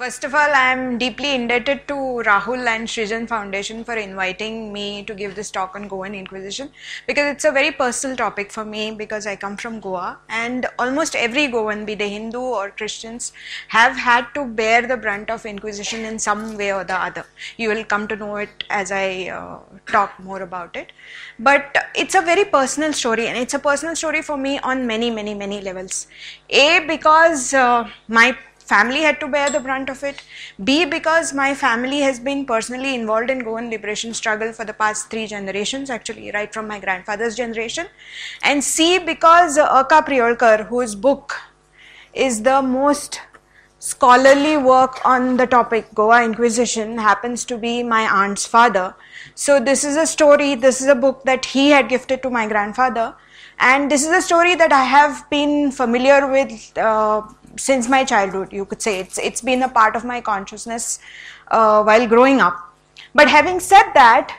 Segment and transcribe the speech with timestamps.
[0.00, 5.02] First of all, I am deeply indebted to Rahul and Srijan Foundation for inviting me
[5.02, 6.70] to give this talk on Goan Inquisition
[7.06, 11.14] because it's a very personal topic for me because I come from Goa and almost
[11.14, 13.34] every Goan, be they Hindu or Christians,
[13.68, 17.26] have had to bear the brunt of Inquisition in some way or the other.
[17.58, 20.92] You will come to know it as I uh, talk more about it.
[21.38, 25.10] But it's a very personal story and it's a personal story for me on many,
[25.10, 26.06] many, many levels.
[26.48, 28.34] A, because uh, my
[28.70, 30.22] family had to bear the brunt of it.
[30.64, 35.10] B, because my family has been personally involved in Goan liberation struggle for the past
[35.10, 37.86] three generations, actually, right from my grandfather's generation.
[38.42, 40.02] And C, because A.K.
[40.10, 41.40] Priolkar, whose book
[42.12, 43.20] is the most
[43.78, 48.94] scholarly work on the topic Goa Inquisition, happens to be my aunt's father.
[49.34, 52.46] So, this is a story, this is a book that he had gifted to my
[52.46, 53.14] grandfather.
[53.58, 56.78] And this is a story that I have been familiar with.
[56.78, 57.22] Uh,
[57.56, 59.00] since my childhood you could say.
[59.00, 60.98] It's it's been a part of my consciousness
[61.50, 62.56] uh, while growing up.
[63.14, 64.36] But having said that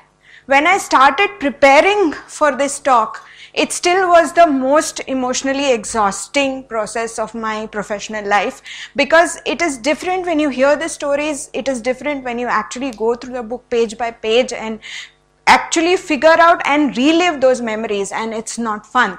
[0.47, 3.19] when i started preparing for this talk
[3.53, 8.61] it still was the most emotionally exhausting process of my professional life
[8.95, 12.91] because it is different when you hear the stories it is different when you actually
[12.91, 14.79] go through the book page by page and
[15.45, 19.17] actually figure out and relive those memories and it's not fun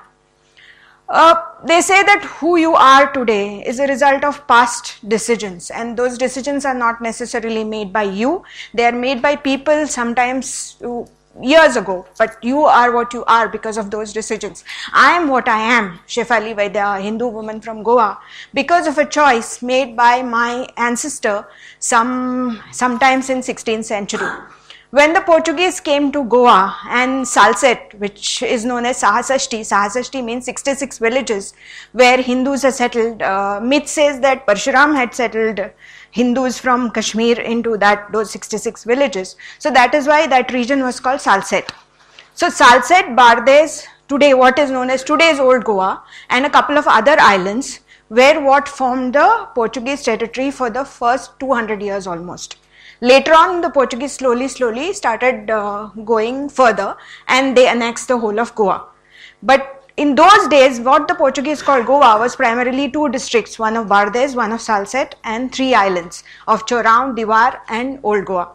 [1.13, 5.71] uh, they say that who you are today is a result of past decisions.
[5.71, 8.43] And those decisions are not necessarily made by you.
[8.73, 10.81] They are made by people sometimes
[11.41, 12.07] years ago.
[12.19, 14.65] But you are what you are because of those decisions.
[14.93, 18.19] I am what i am shefali vaidya a hindu woman from goa.
[18.55, 21.47] Because of a choice made by my ancestor
[21.79, 24.33] some sometimes in 16th century
[24.97, 30.45] when the Portuguese came to Goa and Salset, which is known as Sahasashti, Sahasashti means
[30.45, 31.55] 66 villages
[31.93, 33.23] where Hindus are settled.
[33.23, 35.61] Uh, myth says that Parshuram had settled
[36.11, 39.35] Hindus from Kashmir into that those 66 villages.
[39.59, 41.71] So that is why that region was called Salset.
[42.35, 46.87] So Salset, Bardez, today what is known as today's Old Goa and a couple of
[46.87, 52.59] other islands were what formed the Portuguese territory for the first 200 years almost.
[53.03, 56.97] Later on, the Portuguese slowly, slowly started uh, going further
[57.27, 58.87] and they annexed the whole of Goa.
[59.43, 63.89] But in those days, what the Portuguese called Goa was primarily two districts, one of
[63.89, 68.53] Bardez, one of Salsette, and three islands of Chorão, Diwar, and Old Goa.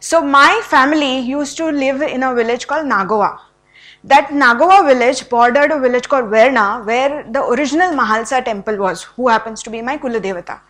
[0.00, 3.40] So my family used to live in a village called Nagoa.
[4.04, 9.28] That Nagoa village bordered a village called Verna, where the original Mahalsa temple was, who
[9.28, 10.60] happens to be my Kuladevata.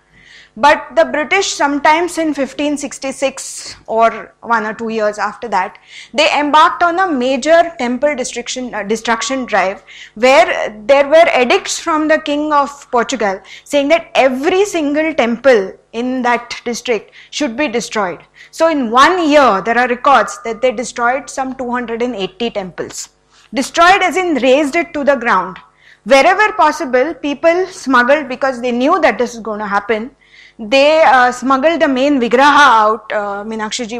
[0.56, 5.78] But the British, sometimes in 1566 or one or two years after that,
[6.12, 9.82] they embarked on a major temple destruction, uh, destruction drive
[10.14, 16.20] where there were edicts from the King of Portugal saying that every single temple in
[16.20, 18.20] that district should be destroyed.
[18.50, 23.08] So, in one year, there are records that they destroyed some 280 temples.
[23.54, 25.56] Destroyed as in razed it to the ground.
[26.04, 30.10] Wherever possible, people smuggled because they knew that this is going to happen
[30.58, 33.44] they uh, smuggled the main Vigraha out, uh,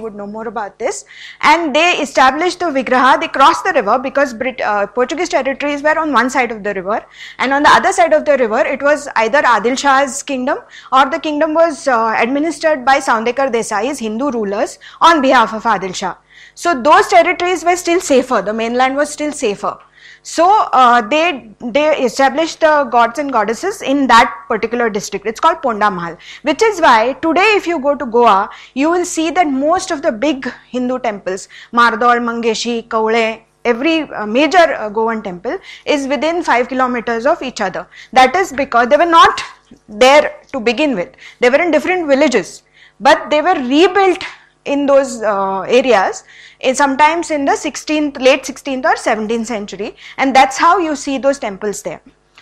[0.00, 1.04] would know more about this,
[1.40, 5.98] and they established the Vigraha, they crossed the river because Brit, uh, Portuguese territories were
[5.98, 7.04] on one side of the river,
[7.38, 10.58] and on the other side of the river it was either Adil Shah's kingdom
[10.92, 15.94] or the kingdom was uh, administered by Saundekar Desai's Hindu rulers on behalf of Adil
[15.94, 16.16] Shah.
[16.54, 19.78] So those territories were still safer, the mainland was still safer.
[20.22, 25.26] So uh, they they established the gods and goddesses in that particular district.
[25.26, 29.04] It's called Ponda Mahal, which is why today if you go to Goa, you will
[29.04, 34.88] see that most of the big Hindu temples, Mardol, Mangeshi, Kaule, every uh, major uh,
[34.88, 37.88] Goan temple is within 5 kilometers of each other.
[38.12, 39.40] That is because they were not
[39.88, 41.16] there to begin with.
[41.40, 42.62] They were in different villages,
[43.00, 44.22] but they were rebuilt
[44.64, 46.24] in those uh, areas
[46.60, 51.18] in sometimes in the 16th late 16th or 17th century and that's how you see
[51.18, 52.00] those temples there.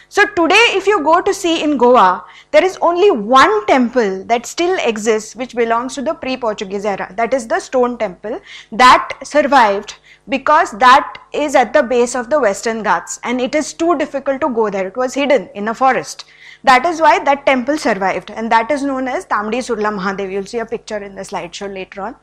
[0.08, 4.44] So today if you go to see in goa there is only one temple that
[4.44, 7.12] still exists which belongs to the pre portuguese era.
[7.16, 8.40] That is the stone temple
[8.72, 9.94] that survived
[10.28, 14.40] because that is at the base of the western ghats and it is too difficult
[14.40, 14.88] to go there.
[14.88, 16.24] It was hidden in a forest
[16.64, 20.30] that is why that temple survived and that is known as Tamdi Surla Mahadev.
[20.30, 22.16] You'll see a picture in the slideshow later on.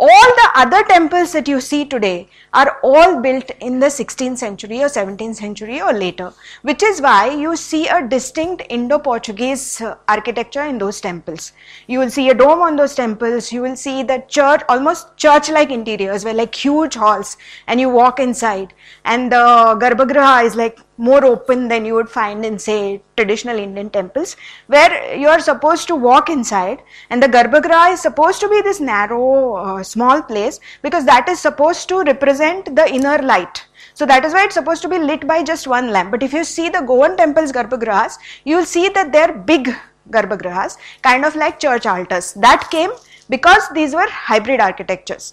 [0.00, 4.80] All the other temples that you see today are all built in the 16th century
[4.80, 6.32] or 17th century or later,
[6.62, 11.52] which is why you see a distinct Indo-Portuguese uh, architecture in those temples.
[11.88, 15.72] You will see a dome on those temples, you will see the church, almost church-like
[15.72, 17.36] interiors where like huge halls
[17.66, 18.74] and you walk inside
[19.04, 19.36] and the
[19.80, 24.36] Garbhagriha is like more open than you would find in say traditional Indian temples
[24.66, 28.80] where you are supposed to walk inside and the Garbhagriha is supposed to be this
[28.80, 33.64] narrow uh, small place because that is supposed to represent the inner light.
[33.94, 36.10] So that is why it's supposed to be lit by just one lamp.
[36.10, 39.74] But if you see the Goan temples Garbhagrihas, you will see that they're big
[40.10, 42.32] Garbhagrihas, kind of like church altars.
[42.34, 42.90] That came
[43.28, 45.32] because these were hybrid architectures.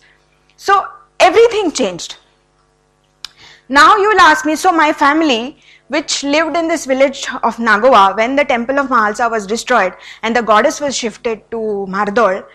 [0.58, 0.86] So
[1.20, 2.18] everything changed.
[3.68, 5.58] Now you will ask me, so my family
[5.88, 10.36] which lived in this village of Nagoa when the temple of Mahalsa was destroyed and
[10.36, 12.46] the goddess was shifted to Mardol,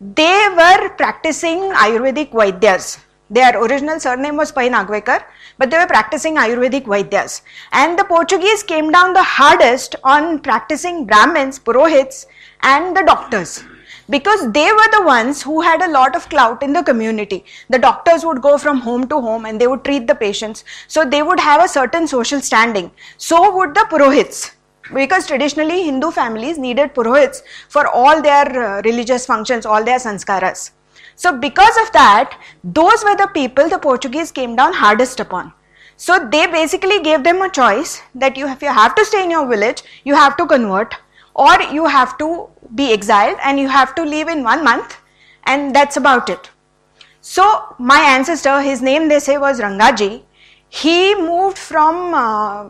[0.00, 2.98] they were practicing Ayurvedic Vaidyas.
[3.30, 5.22] Their original surname was Pai Nagvekar,
[5.56, 7.42] but they were practicing Ayurvedic Vaidyas.
[7.72, 12.26] And the Portuguese came down the hardest on practicing Brahmins, Purohits,
[12.62, 13.64] and the doctors
[14.08, 17.44] because they were the ones who had a lot of clout in the community.
[17.70, 20.64] The doctors would go from home to home and they would treat the patients.
[20.86, 22.90] So they would have a certain social standing.
[23.16, 24.52] So would the Purohits.
[24.94, 30.70] Because traditionally Hindu families needed Purohits for all their uh, religious functions, all their sanskaras.
[31.16, 35.52] So because of that, those were the people the Portuguese came down hardest upon.
[35.96, 39.30] So they basically gave them a choice that you if you have to stay in
[39.30, 40.94] your village, you have to convert
[41.34, 44.98] or you have to be exiled and you have to leave in one month
[45.44, 46.50] and that's about it.
[47.20, 50.22] So my ancestor, his name they say was Rangaji,
[50.68, 52.68] he moved from uh,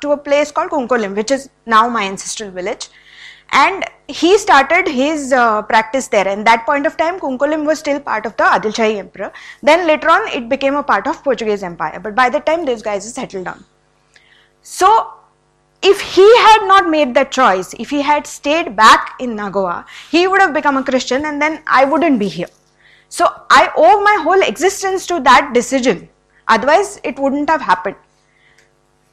[0.00, 2.88] to a place called Kunkolim, which is now my ancestral village.
[3.52, 6.26] And he started his uh, practice there.
[6.26, 9.32] And that point of time, Kunkolim was still part of the Adil Shahi Emperor.
[9.62, 12.00] Then later on, it became a part of Portuguese Empire.
[12.00, 13.64] But by the time, these guys settled down.
[14.62, 15.12] So
[15.90, 20.26] if he had not made that choice, if he had stayed back in Nagoa, he
[20.28, 22.48] would have become a Christian and then I wouldn't be here.
[23.08, 26.08] So I owe my whole existence to that decision.
[26.46, 27.96] Otherwise, it wouldn't have happened.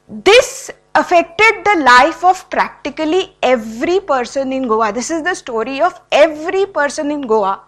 [0.08, 4.92] This affected the life of practically every person in Goa.
[4.92, 7.60] This is the story of every person in Goa.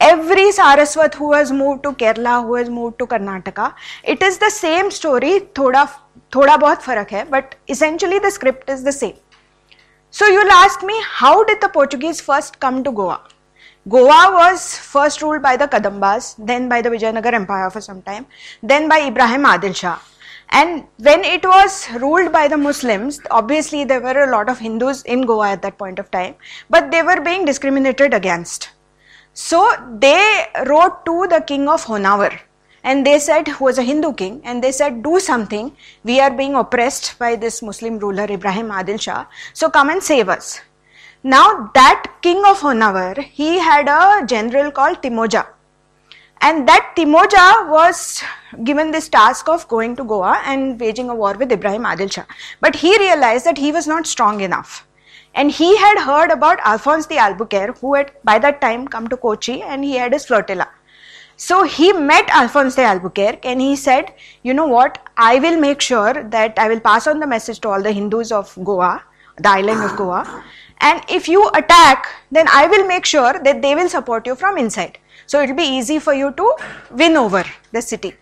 [0.00, 4.50] Every Saraswat who has moved to Kerala, who has moved to Karnataka, it is the
[4.50, 5.88] same story, thoda
[6.34, 9.12] थोड़ा बहुत फ़र्क है but essentially the script is the same
[10.14, 13.20] so you last me how did the Portuguese first come to Goa
[13.86, 18.24] Goa was first ruled by the Kadambas then by the Vijayanagar empire for some time
[18.64, 20.12] then by Ibrahim Adil Shah
[20.52, 25.24] and when it was ruled by the Muslims obviously there were a lot of Hindus in
[25.24, 26.32] Goa at that point of time
[26.70, 28.68] but they were being discriminated against
[29.36, 29.66] so
[30.00, 30.16] they
[30.64, 32.38] rode to the king of Honavar
[32.84, 35.74] and they said, who was a Hindu king, and they said, do something.
[36.04, 39.26] We are being oppressed by this Muslim ruler, Ibrahim Adil Shah.
[39.54, 40.60] So come and save us.
[41.22, 45.46] Now that king of Honavar, he had a general called Timoja.
[46.42, 48.22] And that Timoja was
[48.64, 52.24] given this task of going to Goa and waging a war with Ibrahim Adil Shah.
[52.60, 54.86] But he realized that he was not strong enough.
[55.34, 59.16] And he had heard about Alphonse de Albuquerque, who had by that time come to
[59.16, 60.68] Kochi and he had his flotilla.
[61.36, 64.98] So he met Alphonse de Albuquerque and he said, You know what?
[65.16, 68.30] I will make sure that I will pass on the message to all the Hindus
[68.30, 69.02] of Goa,
[69.36, 70.44] the island of Goa.
[70.80, 74.58] And if you attack, then I will make sure that they will support you from
[74.58, 74.98] inside.
[75.26, 76.54] So it will be easy for you to
[76.90, 78.14] win over the city.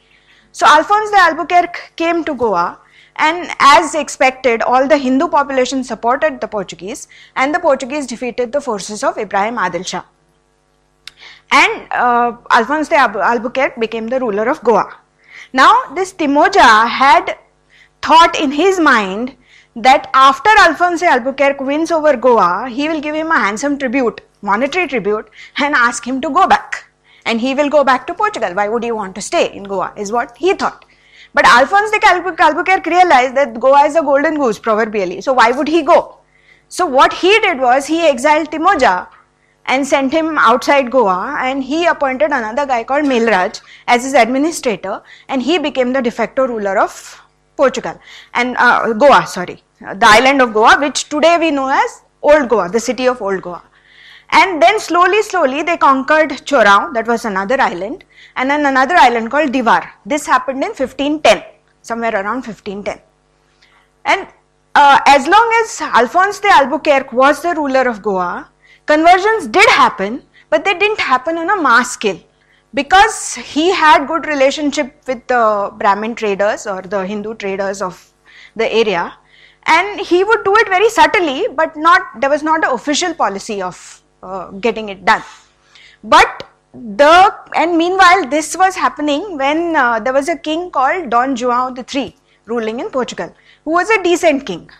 [0.53, 2.79] So Alphonse de Albuquerque came to Goa
[3.17, 8.61] and as expected all the Hindu population supported the Portuguese and the Portuguese defeated the
[8.61, 10.04] forces of Ibrahim Adil Shah
[11.52, 14.97] and uh, Alphonse de Albuquerque became the ruler of Goa.
[15.52, 17.38] Now, this Timoja had
[18.00, 19.37] thought in his mind
[19.76, 24.23] that after Alphonse de Albuquerque wins over Goa, he will give him a handsome tribute,
[24.40, 25.28] monetary tribute,
[25.59, 26.87] and ask him to go back.
[27.26, 28.54] And he will go back to Portugal.
[28.54, 29.92] Why would he want to stay in Goa?
[29.97, 30.87] Is what he thought.
[31.35, 35.21] But Alphonse de Albuquerque realized that Goa is a golden goose, proverbially.
[35.21, 36.18] So why would he go?
[36.68, 39.09] So what he did was he exiled Timoja
[39.66, 45.02] and sent him outside Goa and he appointed another guy called Melraj as his administrator
[45.28, 47.23] and he became the de facto ruler of
[47.57, 47.99] Portugal
[48.35, 52.69] and uh, Goa, sorry, the island of Goa which today we know as Old Goa,
[52.69, 53.62] the city of Old Goa.
[54.31, 58.04] And then slowly, slowly they conquered Chorao, that was another island,
[58.37, 59.87] and then another island called Divar.
[60.07, 61.42] This happened in 1510,
[61.83, 63.00] somewhere around 1510.
[64.07, 64.26] And
[64.75, 68.49] uh, as long as Alphonse de Albuquerque was the ruler of Goa,
[68.87, 72.21] Conversions did happen, but they didn't happen on a mass scale
[72.75, 78.12] because he had good relationship with the Brahmin traders or the Hindu traders of
[78.57, 79.15] the area
[79.67, 83.62] and he would do it very subtly but not there was not an official policy
[83.62, 85.23] of uh, getting it done
[86.03, 91.37] but the and meanwhile this was happening when uh, there was a king called Don
[91.37, 93.33] João III ruling in Portugal
[93.65, 94.71] who was a decent king.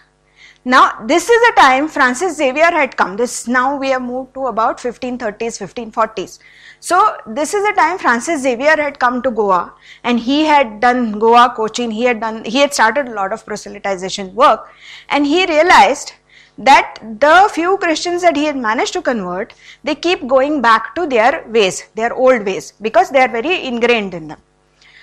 [0.65, 3.17] Now, this is the time Francis Xavier had come.
[3.17, 6.39] This now we have moved to about 1530s, 1540s.
[6.79, 9.73] So, this is the time Francis Xavier had come to Goa
[10.05, 11.91] and he had done Goa coaching.
[11.91, 14.69] He had done, he had started a lot of proselytization work
[15.09, 16.13] and he realized
[16.59, 21.09] that the few Christians that he had managed to convert, they keep going back to
[21.09, 24.39] their ways, their old ways, because they are very ingrained in them.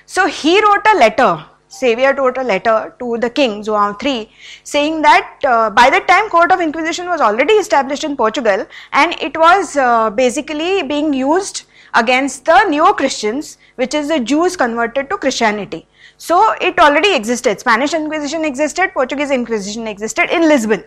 [0.06, 4.30] So he wrote a letter, Xavier wrote a letter to the king, João III,
[4.64, 9.16] saying that uh, by the time court of inquisition was already established in Portugal and
[9.22, 15.18] it was uh, basically being used against the neo-Christians, which is the Jews converted to
[15.18, 15.88] Christianity.
[16.18, 17.60] So it already existed.
[17.60, 20.84] Spanish Inquisition existed, Portuguese Inquisition existed in Lisbon.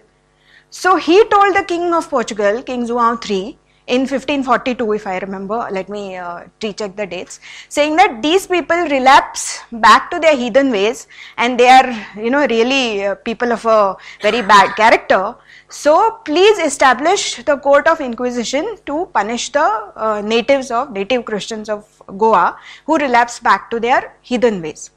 [0.70, 3.58] So he told the king of Portugal, King João III,
[3.94, 8.80] in 1542 if I remember, let me uh, recheck the dates, saying that these people
[8.96, 11.06] relapse back to their heathen ways
[11.36, 15.34] and they are you know really uh, people of a very bad character.
[15.68, 15.92] So
[16.24, 22.02] please establish the court of inquisition to punish the uh, natives of native Christians of
[22.16, 24.90] Goa who relapse back to their heathen ways.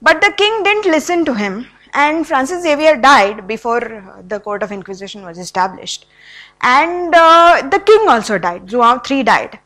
[0.00, 3.80] But the king didn't listen to him and Francis Xavier died before
[4.26, 6.06] the court of inquisition was established
[6.60, 8.66] and uh, the king also died.
[8.66, 9.58] João III died.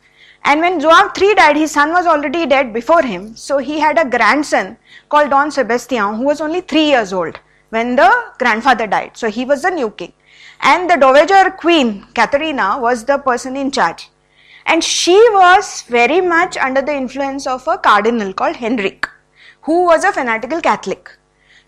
[0.45, 3.37] And when João III died his son was already dead before him.
[3.37, 4.77] So he had a grandson
[5.09, 7.39] called Don Sebastian who was only 3 years old
[7.71, 9.17] when the grandfather died.
[9.17, 10.13] So he was the new king.
[10.61, 14.11] And the dowager queen Catharina was the person in charge.
[14.67, 19.09] And she was very much under the influence of a cardinal called Henrik
[19.63, 21.18] who was a fanatical Catholic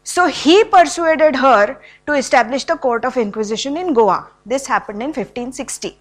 [0.03, 4.29] so he persuaded her to establish the court of inquisition in Goa.
[4.47, 5.99] This happened in 1560.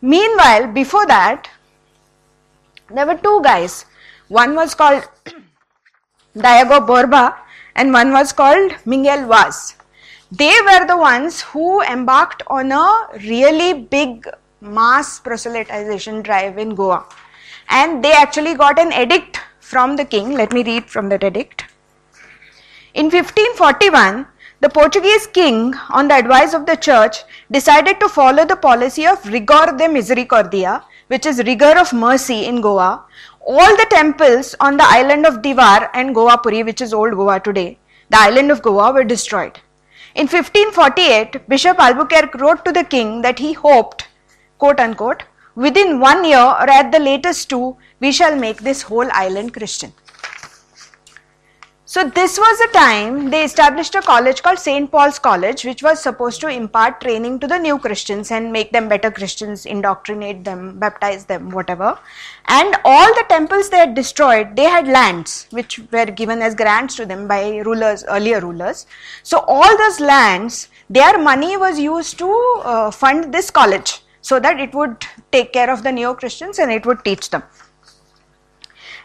[0.00, 1.48] Meanwhile, before that,
[2.90, 3.84] there were two guys.
[4.28, 5.08] One was called
[6.36, 7.36] Diego Borba
[7.74, 9.76] and one was called Miguel Vaz.
[10.30, 14.28] They were the ones who embarked on a really big
[14.60, 17.04] mass proselytization drive in Goa.
[17.70, 20.32] And they actually got an edict from the king.
[20.32, 21.64] Let me read from that edict.
[22.94, 24.26] In 1541,
[24.60, 27.18] the Portuguese king, on the advice of the church,
[27.50, 32.62] decided to follow the policy of rigor de misericordia, which is rigor of mercy in
[32.62, 33.04] Goa.
[33.46, 37.40] All the temples on the island of Divar and Goa Puri, which is old Goa
[37.40, 37.78] today,
[38.08, 39.60] the island of Goa, were destroyed.
[40.14, 44.08] In 1548, Bishop Albuquerque wrote to the king that he hoped,
[44.56, 49.08] quote unquote, within one year or at the latest two, we shall make this whole
[49.12, 49.92] island Christian.
[51.90, 54.90] So this was the time they established a college called St.
[54.90, 58.90] Paul's College which was supposed to impart training to the new Christians and make them
[58.90, 61.98] better Christians, indoctrinate them, baptize them, whatever.
[62.44, 66.94] And all the temples they had destroyed, they had lands which were given as grants
[66.96, 68.84] to them by rulers, earlier rulers.
[69.22, 72.30] So all those lands, their money was used to
[72.64, 76.84] uh, fund this college so that it would take care of the neo-Christians and it
[76.84, 77.44] would teach them.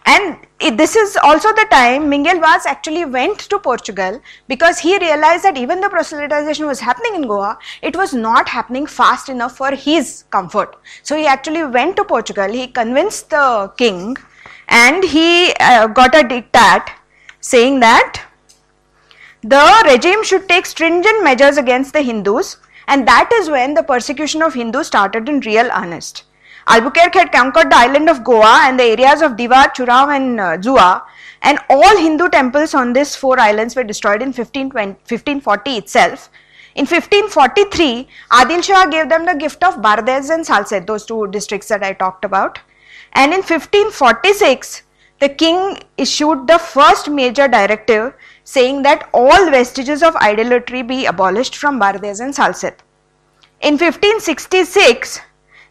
[0.05, 4.97] And it, this is also the time Miguel Vaz actually went to Portugal because he
[4.97, 9.55] realized that even the proselytization was happening in Goa, it was not happening fast enough
[9.55, 10.75] for his comfort.
[11.03, 14.17] So he actually went to Portugal, he convinced the king
[14.67, 16.89] and he uh, got a diktat
[17.39, 18.21] saying that
[19.41, 22.57] the regime should take stringent measures against the Hindus
[22.87, 26.23] and that is when the persecution of Hindus started in real earnest.
[26.67, 30.57] Albuquerque had conquered the island of Goa and the areas of Divar, Chorao and uh,
[30.57, 31.03] Zua
[31.43, 36.29] and all Hindu temples on these four islands were destroyed in 1540 itself.
[36.75, 41.67] In 1543, Adil Shah gave them the gift of Bardez and Salsette, those two districts
[41.67, 42.59] that I talked about.
[43.11, 44.83] And in 1546,
[45.19, 51.55] the king issued the first major directive saying that all vestiges of idolatry be abolished
[51.55, 52.79] from Bardez and Salsette.
[53.61, 55.21] In 1566,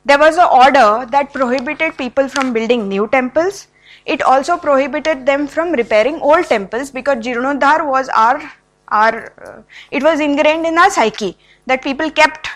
[0.05, 3.69] there was an order that prohibited people from building new temples.
[4.05, 8.43] It also prohibited them from repairing old temples because Jirnodhar was our,
[8.89, 12.49] our uh, it was ingrained in our psyche that people kept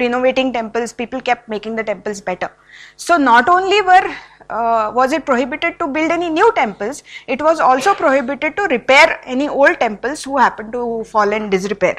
[0.00, 2.50] renovating temples, people kept making the temples better.
[2.96, 4.16] So not only were
[4.48, 9.20] uh, was it prohibited to build any new temples, it was also prohibited to repair
[9.24, 11.98] any old temples who happened to fall in disrepair.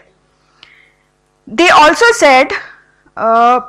[1.45, 2.51] They also said
[3.15, 3.61] uh,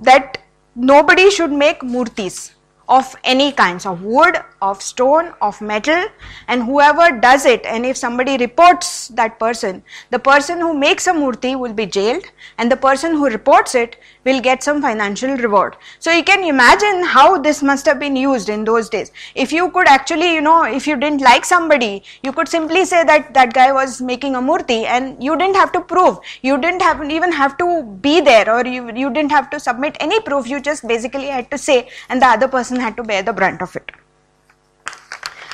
[0.00, 0.38] that
[0.74, 2.52] nobody should make murtis
[2.88, 6.06] of any kinds of wood, of stone, of metal,
[6.48, 11.12] and whoever does it, and if somebody reports that person, the person who makes a
[11.12, 12.24] murti will be jailed,
[12.58, 15.76] and the person who reports it will get some financial reward.
[15.98, 19.12] So you can imagine how this must have been used in those days.
[19.34, 23.04] If you could actually, you know, if you didn't like somebody, you could simply say
[23.04, 26.18] that that guy was making a murti and you didn't have to prove.
[26.42, 29.96] You didn't have even have to be there or you, you didn't have to submit
[30.00, 30.46] any proof.
[30.46, 33.62] You just basically had to say and the other person had to bear the brunt
[33.62, 33.90] of it.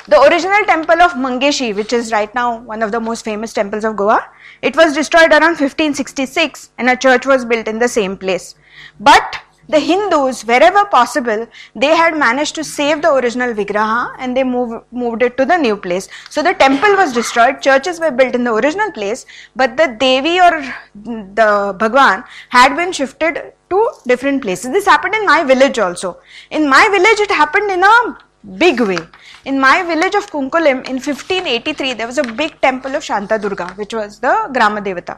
[0.09, 3.83] The original temple of Mangeshi, which is right now one of the most famous temples
[3.83, 4.25] of Goa,
[4.61, 8.55] it was destroyed around 1566 and a church was built in the same place.
[9.01, 11.45] But the Hindus, wherever possible,
[11.75, 15.57] they had managed to save the original Vigraha and they move, moved it to the
[15.57, 16.07] new place.
[16.29, 19.25] So the temple was destroyed, churches were built in the original place,
[19.57, 24.71] but the Devi or the Bhagwan had been shifted to different places.
[24.71, 26.17] This happened in my village also.
[26.49, 28.17] In my village, it happened in a
[28.55, 28.99] big way.
[29.45, 33.67] In my village of Kunkolim in 1583, there was a big temple of Shanta Durga,
[33.75, 35.17] which was the Grama Devata.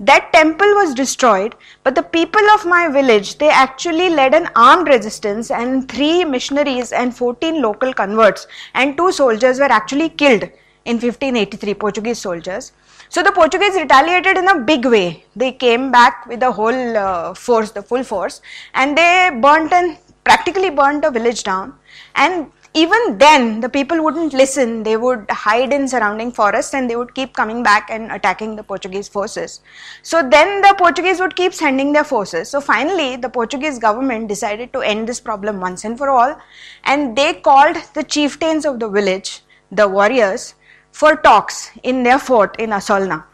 [0.00, 1.54] That temple was destroyed,
[1.84, 6.92] but the people of my village, they actually led an armed resistance and three missionaries
[6.92, 10.42] and 14 local converts and two soldiers were actually killed
[10.84, 12.72] in 1583, Portuguese soldiers.
[13.08, 15.24] So the Portuguese retaliated in a big way.
[15.34, 18.40] They came back with the whole uh, force, the full force,
[18.74, 21.74] and they burnt and practically burnt the village down.
[22.14, 24.82] And even then the people wouldn't listen.
[24.82, 28.62] They would hide in surrounding forests and they would keep coming back and attacking the
[28.62, 29.60] portuguese forces.
[30.02, 32.50] So then the portuguese would keep sending their forces.
[32.50, 36.38] So finally the portuguese government decided to end this problem once and for all.
[36.84, 39.40] And they called the chieftains of the village
[39.70, 40.54] the warriors
[40.92, 43.24] for talks in their fort in asolna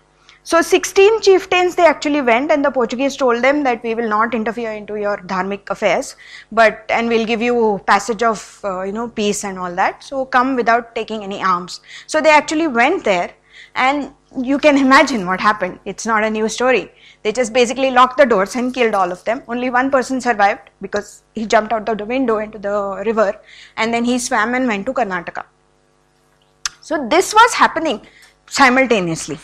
[0.45, 4.35] so 16 chieftains they actually went and the Portuguese told them that we will not
[4.35, 6.17] interfere into your dharmic affairs
[6.51, 10.25] but and we'll give you passage of uh, you know peace and all that so
[10.25, 11.81] come without taking any arms.
[12.09, 13.31] So they actually went there
[13.77, 15.79] and you can imagine what happened.
[15.85, 16.91] It's not a new story.
[17.23, 19.45] They just basically locked the doors and killed all of them.
[19.47, 23.39] Only one person survived because he jumped out of the window into the river
[23.77, 25.45] and then he swam and went to Karnataka.
[26.81, 28.05] So this was happening
[28.49, 29.39] simultaneously.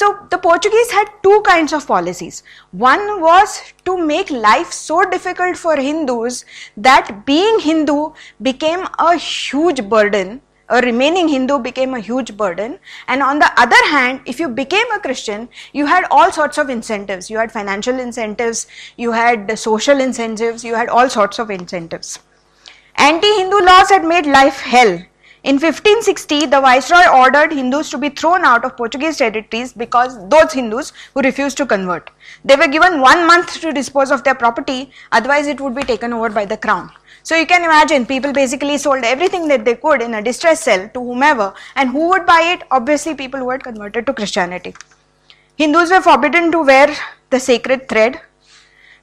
[0.00, 2.42] So the Portuguese had two kinds of policies.
[2.72, 6.46] One was to make life so difficult for Hindus
[6.76, 12.78] that being Hindu became a huge burden a remaining Hindu became a huge burden.
[13.08, 16.70] And on the other hand, if you became a Christian, you had all sorts of
[16.70, 17.28] incentives.
[17.28, 22.20] You had financial incentives, you had social incentives, you had all sorts of incentives.
[22.94, 25.00] Anti Hindu laws had made life hell.
[25.42, 30.52] In 1560, the Viceroy ordered Hindus to be thrown out of Portuguese territories because those
[30.52, 32.10] Hindus who refused to convert.
[32.44, 36.12] They were given one month to dispose of their property, otherwise, it would be taken
[36.12, 36.90] over by the crown.
[37.22, 40.90] So you can imagine people basically sold everything that they could in a distress sale
[40.90, 42.66] to whomever, and who would buy it?
[42.70, 44.74] Obviously, people who had converted to Christianity.
[45.56, 46.94] Hindus were forbidden to wear
[47.30, 48.20] the sacred thread.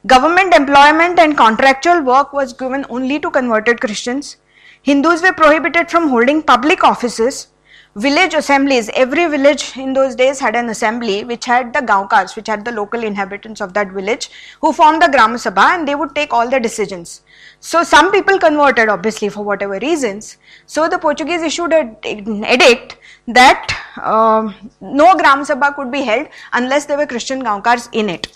[0.06, 4.36] Government employment and contractual work was given only to converted Christians.
[4.82, 7.48] Hindus were prohibited from holding public offices.
[7.96, 12.46] Village assemblies, every village in those days had an assembly which had the Gaukars, which
[12.46, 16.14] had the local inhabitants of that village, who formed the Gram Sabha and they would
[16.14, 17.22] take all the decisions.
[17.58, 20.36] So some people converted obviously for whatever reasons.
[20.66, 26.86] So the Portuguese issued an edict that uh, no Gram Sabha could be held unless
[26.86, 28.28] there were Christian Gaukars in it.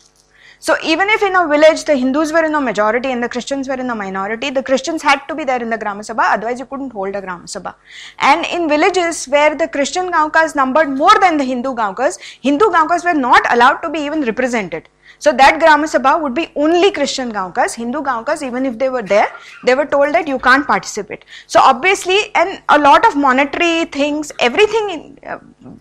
[0.66, 3.68] So even if in a village the Hindus were in a majority and the Christians
[3.68, 6.61] were in a minority, the Christians had to be there in the Grama Sabha, otherwise
[6.61, 7.75] you couldn't hold a Grama Sabha.
[8.20, 13.05] And in villages where the Christian Gaukars numbered more than the Hindu Gaukars, Hindu Gaukars
[13.05, 14.88] were not allowed to be even represented.
[15.18, 17.75] So that Grama Sabha would be only Christian Gaukars.
[17.75, 19.29] Hindu Gaukars, even if they were there,
[19.64, 21.25] they were told that you can't participate.
[21.48, 25.38] So obviously, and a lot of monetary things, everything in, uh,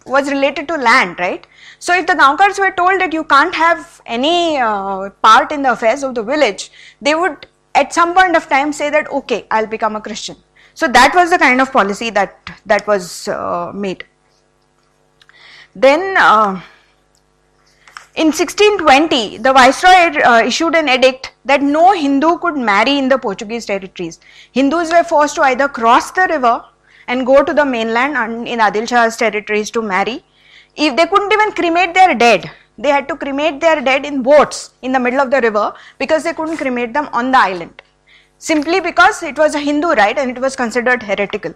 [0.07, 1.45] was related to land, right?
[1.81, 5.71] So if the Gaukars were told that you can't have any uh, part in the
[5.71, 9.65] affairs of the village, they would at some point of time say that okay, I'll
[9.65, 10.35] become a Christian.
[10.75, 14.05] So that was the kind of policy that that was uh, made.
[15.75, 16.61] Then uh,
[18.13, 23.17] in 1620, the Viceroy uh, issued an edict that no Hindu could marry in the
[23.17, 24.19] Portuguese territories.
[24.51, 26.63] Hindus were forced to either cross the river
[27.07, 30.23] and go to the mainland and in Adil Shah's territories to marry.
[30.75, 34.71] If they couldn't even cremate their dead, they had to cremate their dead in boats
[34.81, 37.81] in the middle of the river because they couldn't cremate them on the island.
[38.37, 41.53] Simply because it was a Hindu rite and it was considered heretical.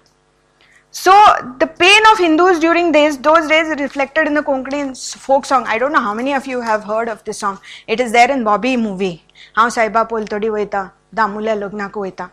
[0.91, 1.12] So
[1.60, 5.65] the pain of Hindus during these, those days reflected in the Konkani folk song.
[5.67, 7.60] I don't know how many of you have heard of this song.
[7.88, 9.23] It is there in Bobby movie.
[9.54, 12.32] How Saiba Pol Todi Damula Logna Koita.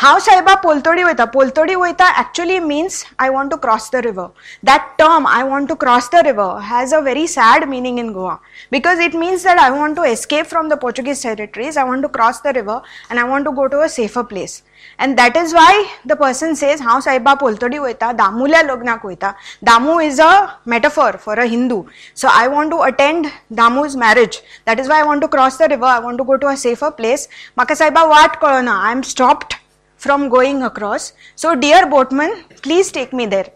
[0.00, 1.26] How Saiba Poltodi Veta?
[1.26, 4.30] Poltodi Veta actually means I want to cross the river.
[4.62, 8.40] That term, I want to cross the river, has a very sad meaning in Goa
[8.70, 12.08] because it means that I want to escape from the Portuguese territories, I want to
[12.08, 14.62] cross the river and I want to go to a safer place.
[14.98, 18.14] And that is why the person says, How Saiba Poltodi Veta?
[18.22, 19.34] Damula Logna Kueta.
[19.62, 21.84] Damu is a metaphor for a Hindu.
[22.14, 24.40] So I want to attend Damu's marriage.
[24.64, 26.56] That is why I want to cross the river, I want to go to a
[26.56, 27.28] safer place.
[27.54, 28.72] Maka Saiba, what kolona?
[28.72, 29.59] I am stopped
[30.06, 31.12] from going across.
[31.36, 33.48] So, dear boatman, please take me there.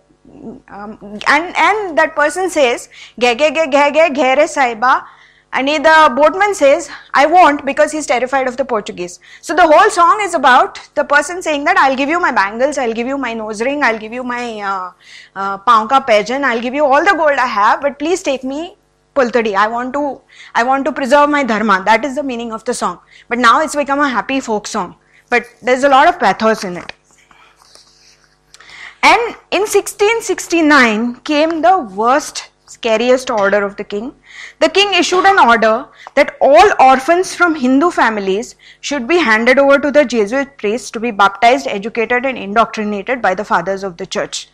[0.68, 0.98] Um,
[1.34, 2.88] and and that person says,
[3.24, 4.94] "Ge ge ge ge ge ghere saiba."
[5.56, 9.20] And the boatman says, I won't because he's terrified of the Portuguese.
[9.40, 12.76] So the whole song is about the person saying that I'll give you my bangles,
[12.76, 14.90] I'll give you my nose ring, I'll give you my uh,
[15.36, 18.74] uh, paunka pageant, I'll give you all the gold I have, but please take me
[19.14, 19.54] Poltodi.
[19.54, 20.20] I want to,
[20.56, 21.84] I want to preserve my dharma.
[21.84, 22.98] That is the meaning of the song.
[23.28, 24.96] But now it's become a happy folk song
[25.34, 26.92] but there's a lot of pathos in it.
[29.02, 34.14] And in 1669 came the worst, scariest order of the king.
[34.60, 39.80] The king issued an order that all orphans from Hindu families should be handed over
[39.80, 44.06] to the Jesuit priests to be baptized, educated, and indoctrinated by the fathers of the
[44.06, 44.48] church.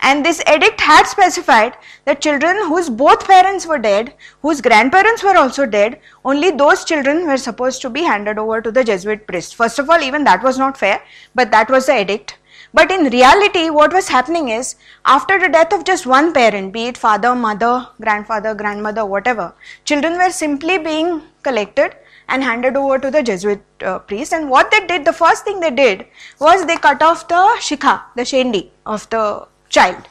[0.00, 5.36] And this edict had specified that children whose both parents were dead, whose grandparents were
[5.36, 9.56] also dead, only those children were supposed to be handed over to the Jesuit priest.
[9.56, 11.02] First of all, even that was not fair,
[11.34, 12.38] but that was the edict.
[12.72, 16.86] But in reality, what was happening is after the death of just one parent, be
[16.86, 21.96] it father, mother, grandfather, grandmother, whatever, children were simply being collected
[22.28, 24.34] and handed over to the Jesuit uh, priest.
[24.34, 26.06] And what they did, the first thing they did
[26.38, 30.08] was they cut off the shikha, the shendi of the child.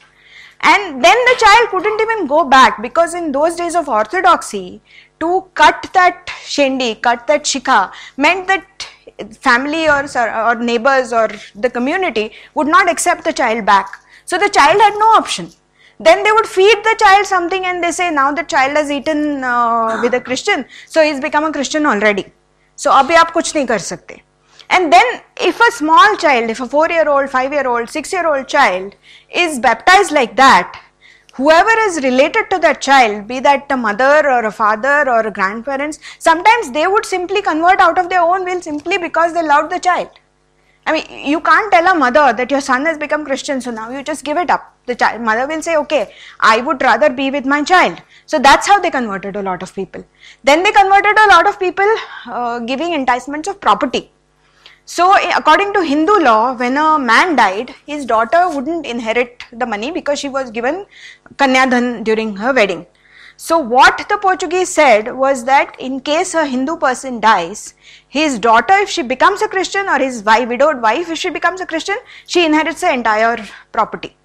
[0.62, 4.82] And then the child couldn't even go back because in those days of orthodoxy,
[5.20, 8.88] to cut that shendi, cut that shikha meant that
[9.40, 13.90] family or, or neighbors or the community would not accept the child back.
[14.26, 15.52] So the child had no option.
[16.00, 19.44] Then they would feed the child something and they say now the child has eaten
[19.44, 22.26] uh, with a Christian, so he's become a Christian already.
[22.76, 24.22] So abhi aap kuch nahi kar sakte
[24.70, 28.12] and then, if a small child, if a four year old, five year old, six
[28.12, 28.96] year old child
[29.34, 30.82] is baptized like that,
[31.36, 35.32] whoever is related to that child, be that a mother or a father or a
[35.32, 39.72] grandparents, sometimes they would simply convert out of their own will simply because they loved
[39.72, 40.10] the child.
[40.86, 43.90] I mean, you can't tell a mother that your son has become Christian, so now
[43.90, 44.74] you just give it up.
[44.86, 48.02] The child, mother will say, okay, I would rather be with my child.
[48.26, 50.06] So that's how they converted a lot of people.
[50.44, 51.94] Then they converted a lot of people
[52.28, 54.12] uh, giving enticements of property.
[54.90, 59.92] So, according to Hindu law, when a man died, his daughter wouldn't inherit the money
[59.92, 60.86] because she was given
[61.36, 62.86] kanyadhan during her wedding.
[63.36, 67.74] So, what the Portuguese said was that in case a Hindu person dies,
[68.08, 71.66] his daughter, if she becomes a Christian, or his widowed wife, if she becomes a
[71.66, 74.16] Christian, she inherits the entire property.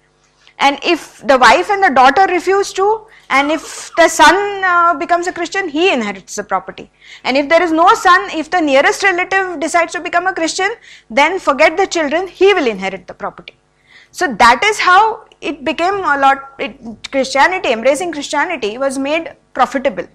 [0.59, 5.27] And if the wife and the daughter refuse to, and if the son uh, becomes
[5.27, 6.91] a Christian, he inherits the property.
[7.23, 10.69] And if there is no son, if the nearest relative decides to become a Christian,
[11.09, 13.55] then forget the children, he will inherit the property.
[14.11, 20.07] So that is how it became a lot, it, Christianity, embracing Christianity was made profitable.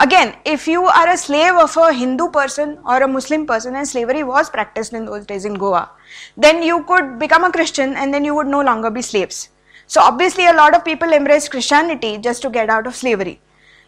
[0.00, 3.88] Again, if you are a slave of a Hindu person or a Muslim person, and
[3.88, 5.90] slavery was practiced in those days in Goa,
[6.36, 9.48] then you could become a Christian and then you would no longer be slaves.
[9.88, 13.40] So obviously a lot of people embraced Christianity just to get out of slavery.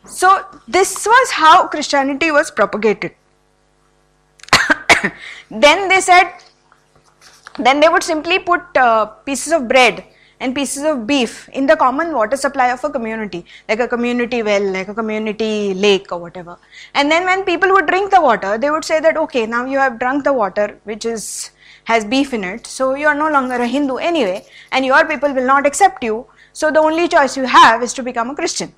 [0.06, 3.12] So this was how Christianity was propagated.
[5.50, 6.32] then they said,
[7.58, 10.04] then they would simply put uh, pieces of bread
[10.40, 14.42] and pieces of beef in the common water supply of a community, like a community
[14.42, 16.56] well, like a community lake or whatever.
[16.94, 19.78] And then when people would drink the water, they would say that, okay, now you
[19.78, 21.50] have drunk the water, which is
[21.84, 25.32] has beef in it, so you are no longer a Hindu anyway, and your people
[25.32, 28.74] will not accept you, so the only choice you have is to become a Christian.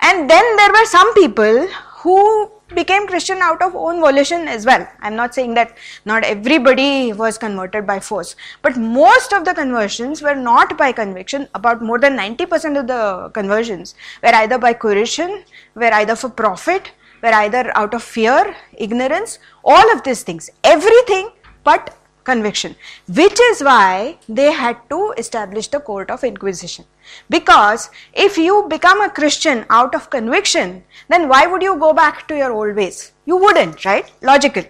[0.00, 1.66] And then there were some people
[2.00, 4.86] who became Christian out of own volition as well.
[5.00, 10.22] I'm not saying that not everybody was converted by force, but most of the conversions
[10.22, 11.48] were not by conviction.
[11.54, 16.92] About more than 90% of the conversions were either by coercion, were either for profit,
[17.22, 20.50] were either out of fear, ignorance, all of these things.
[20.62, 21.30] Everything
[21.64, 22.76] but conviction,
[23.18, 26.84] which is why they had to establish the court of inquisition.
[27.30, 32.28] Because if you become a Christian out of conviction, then why would you go back
[32.28, 33.12] to your old ways?
[33.24, 34.12] You wouldn't, right?
[34.22, 34.64] Logical.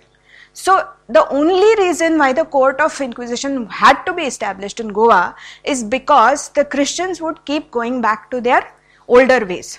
[0.52, 5.36] So, the only reason why the court of inquisition had to be established in Goa
[5.64, 8.72] is because the Christians would keep going back to their
[9.06, 9.78] older ways.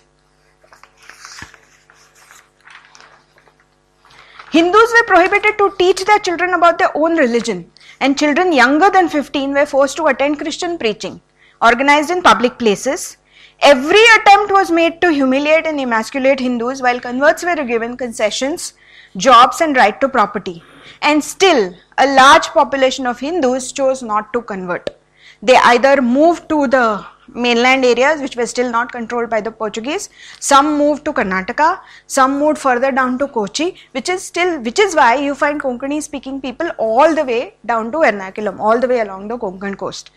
[4.51, 9.07] Hindus were prohibited to teach their children about their own religion, and children younger than
[9.07, 11.21] 15 were forced to attend Christian preaching,
[11.61, 13.17] organized in public places.
[13.61, 18.73] Every attempt was made to humiliate and emasculate Hindus, while converts were given concessions,
[19.17, 20.63] jobs, and right to property.
[21.03, 24.89] And still, a large population of Hindus chose not to convert.
[25.43, 30.09] They either moved to the mainland areas which were still not controlled by the Portuguese.
[30.39, 34.95] Some moved to Karnataka, some moved further down to Kochi, which is still which is
[34.95, 38.99] why you find Konkani speaking people all the way down to Ernakulam, all the way
[39.01, 40.11] along the Konkan coast.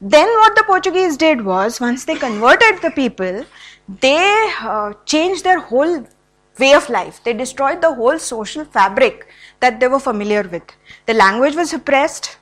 [0.00, 3.44] Then what the Portuguese did was once they converted the people,
[4.00, 6.06] they uh, changed their whole
[6.58, 7.20] way of life.
[7.24, 9.26] They destroyed the whole social fabric
[9.60, 10.62] that they were familiar with.
[11.06, 12.38] The language was suppressed,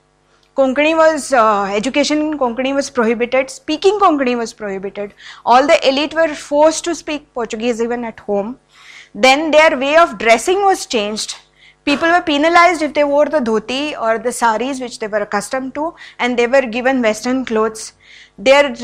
[0.55, 5.15] Konkani was, uh, education in Konkani was prohibited, speaking Konkani was prohibited.
[5.47, 8.59] All the elite were forced to speak Portuguese even at home.
[9.15, 11.37] Then their way of dressing was changed.
[11.87, 15.75] People were penalized if they wore the dhoti or the saris which they were accustomed
[15.75, 17.95] to and they were given western clothes.
[18.37, 18.75] Their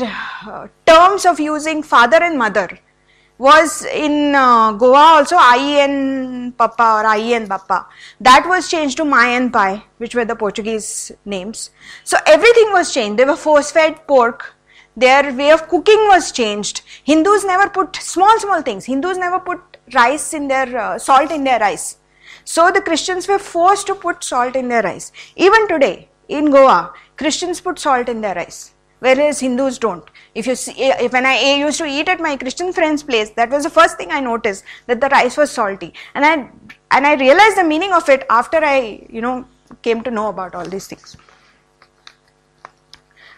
[0.47, 2.79] uh, terms of using father and mother
[3.39, 7.87] was in uh, Goa also I and Papa or I and Papa.
[8.19, 11.71] That was changed to Mai and Pai, which were the Portuguese names.
[12.03, 13.17] So everything was changed.
[13.17, 14.55] They were force fed pork.
[14.97, 16.81] Their way of cooking was changed.
[17.05, 18.83] Hindus never put small, small things.
[18.85, 21.97] Hindus never put rice in their uh, salt in their rice.
[22.43, 25.13] So the Christians were forced to put salt in their rice.
[25.37, 30.03] Even today in Goa, Christians put salt in their rice whereas Hindus don't.
[30.35, 33.31] If you see, eh, if when I used to eat at my Christian friend's place,
[33.31, 36.49] that was the first thing I noticed that the rice was salty, and I
[36.91, 39.45] and I realized the meaning of it after I you know
[39.81, 41.17] came to know about all these things.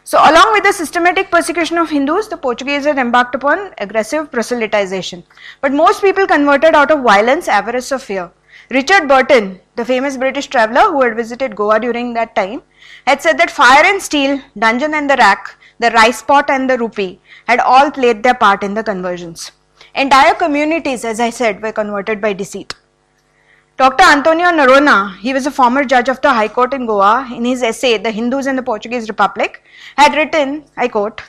[0.04, 5.24] So, along with the systematic persecution of Hindus, the Portuguese had embarked upon aggressive proselytization.
[5.62, 8.32] But most people converted out of violence, avarice, or fear.
[8.74, 12.62] Richard Burton, the famous British traveler who had visited Goa during that time,
[13.06, 16.78] had said that fire and steel, dungeon and the rack, the rice pot and the
[16.78, 19.52] rupee had all played their part in the conversions.
[19.94, 22.74] Entire communities, as I said, were converted by deceit.
[23.76, 24.06] Dr.
[24.06, 27.64] Antonio Noronha, he was a former judge of the High Court in Goa, in his
[27.64, 29.62] essay, The Hindus and the Portuguese Republic,
[29.98, 31.22] had written, I quote,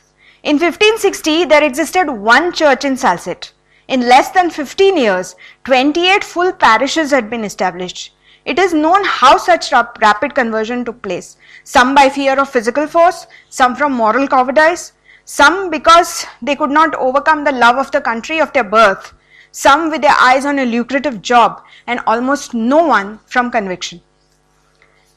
[0.44, 3.50] In 1560, there existed one church in Salsette
[3.92, 8.14] in less than 15 years, 28 full parishes had been established.
[8.46, 11.37] It is known how such rap- rapid conversion took place.
[11.64, 14.94] Some by fear of physical force, some from moral cowardice,
[15.26, 19.12] some because they could not overcome the love of the country of their birth,
[19.50, 24.00] some with their eyes on a lucrative job, and almost no one from conviction.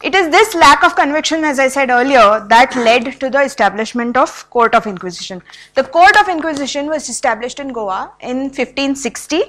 [0.05, 4.15] It is this lack of conviction, as I said earlier, that led to the establishment
[4.15, 5.41] of Court of Inquisition.
[5.73, 9.41] The Court of Inquisition was established in Goa in 1560.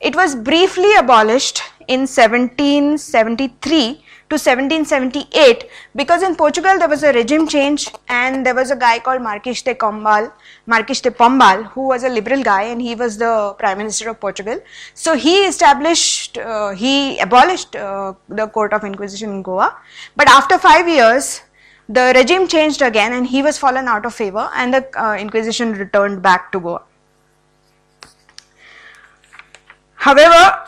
[0.00, 7.46] It was briefly abolished in 1773 to 1778 because in Portugal there was a regime
[7.46, 10.32] change and there was a guy called Marquis de Pombal,
[10.66, 14.60] de Pombal who was a liberal guy and he was the prime minister of Portugal.
[14.94, 19.76] So he established, uh, he abolished uh, the court of inquisition in Goa.
[20.16, 21.42] But after five years,
[21.88, 25.72] the regime changed again and he was fallen out of favor and the uh, inquisition
[25.72, 26.82] returned back to Goa.
[29.96, 30.66] However,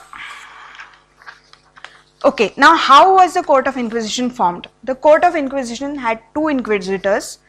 [2.25, 4.69] Okay, now how was the Court of Inquisition formed?
[4.83, 7.41] The Court of Inquisition had two inquisitors,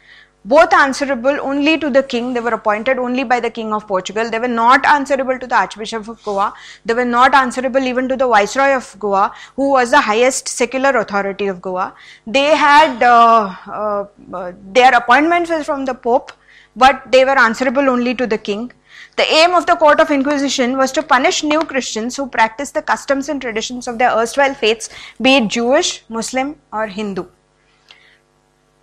[0.44, 2.34] both answerable only to the king.
[2.34, 4.30] They were appointed only by the king of Portugal.
[4.30, 6.54] They were not answerable to the Archbishop of Goa.
[6.86, 10.98] They were not answerable even to the Viceroy of Goa, who was the highest secular
[10.98, 11.94] authority of Goa.
[12.26, 16.34] They had uh, uh, uh, their appointments from the Pope,
[16.76, 18.74] but they were answerable only to the king.
[19.18, 22.84] The aim of the Court of Inquisition was to punish new Christians who practiced the
[22.84, 27.26] customs and traditions of their erstwhile faiths, be it Jewish, Muslim, or Hindu.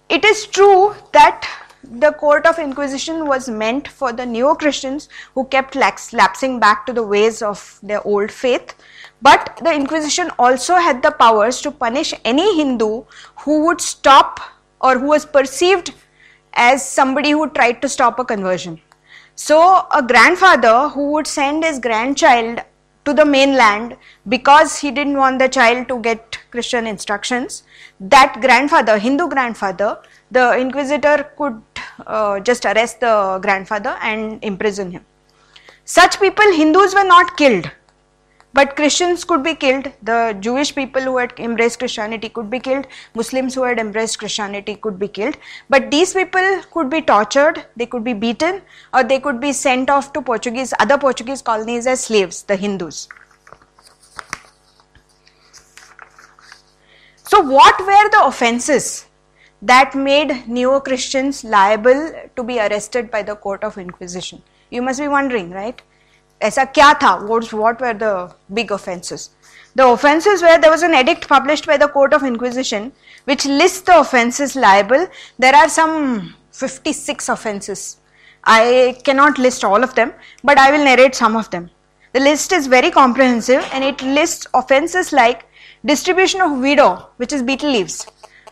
[0.09, 1.49] It is true that
[1.85, 6.93] the Court of Inquisition was meant for the neo Christians who kept lapsing back to
[6.93, 8.75] the ways of their old faith,
[9.23, 13.05] but the Inquisition also had the powers to punish any Hindu
[13.43, 14.41] who would stop
[14.81, 15.95] or who was perceived
[16.55, 18.81] as somebody who tried to stop a conversion.
[19.37, 22.61] So, a grandfather who would send his grandchild
[23.05, 23.97] to the mainland
[24.29, 27.65] because he didn't want the child to get Christian instructions,
[28.01, 29.99] that grandfather, Hindu grandfather,
[30.31, 31.61] the inquisitor could
[32.07, 35.05] uh, just arrest the grandfather and imprison him.
[35.85, 37.71] Such people, Hindus were not killed
[38.55, 42.87] but Christians could be killed, the Jewish people who had embraced Christianity could be killed,
[43.13, 45.37] Muslims who had embraced Christianity could be killed.
[45.69, 48.63] But these people could be tortured, they could be beaten,
[48.93, 53.09] or they could be sent off to Portuguese, other Portuguese colonies as slaves, the Hindus.
[57.27, 59.07] So, what were the offenses
[59.63, 64.43] that made neo Christians liable to be arrested by the court of inquisition?
[64.71, 65.83] You must be wondering, right?
[66.44, 69.30] ऐसा क्या था what, what were the big offenses
[69.76, 72.92] the offenses were there was an edict published by the court of inquisition
[73.26, 77.98] which lists the offenses liable there are some 56 offenses
[78.44, 81.70] i cannot list all of them but i will narrate some of them
[82.14, 85.46] the list is very comprehensive and it lists offenses like
[85.86, 88.08] distribution of widow which is betel leaves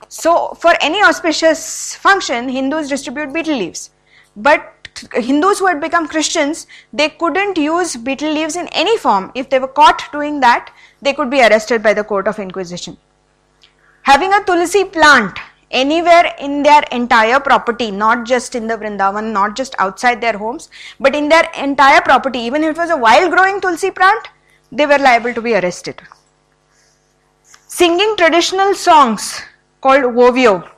[0.08, 3.89] so for any auspicious function hindus distribute betel leaves
[4.36, 4.81] but
[5.14, 9.33] Hindus who had become Christians, they couldn't use betel leaves in any form.
[9.35, 12.96] If they were caught doing that, they could be arrested by the court of inquisition.
[14.02, 15.38] Having a tulsi plant
[15.70, 20.68] anywhere in their entire property, not just in the Vrindavan, not just outside their homes,
[21.00, 24.28] but in their entire property, even if it was a wild growing tulsi plant,
[24.70, 26.00] they were liable to be arrested.
[27.68, 29.42] Singing traditional songs
[29.81, 30.68] called vovio,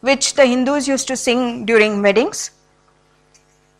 [0.00, 2.50] which the Hindus used to sing during weddings,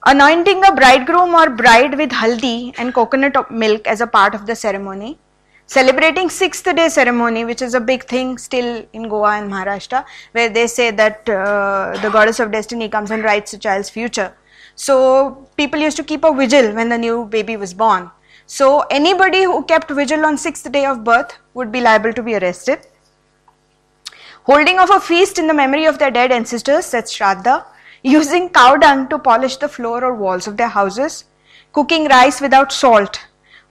[0.06, 4.54] anointing a bridegroom or bride with haldi and coconut milk as a part of the
[4.54, 5.18] ceremony,
[5.66, 10.50] celebrating sixth day ceremony, which is a big thing still in Goa and Maharashtra, where
[10.50, 14.34] they say that uh, the goddess of destiny comes and writes a child's future.
[14.74, 18.10] So people used to keep a vigil when the new baby was born.
[18.46, 22.34] So anybody who kept vigil on sixth day of birth would be liable to be
[22.34, 22.86] arrested.
[24.42, 27.64] Holding of a feast in the memory of their dead ancestors, that's Shraddha
[28.04, 31.24] using cow dung to polish the floor or walls of their houses,
[31.72, 33.18] cooking rice without salt,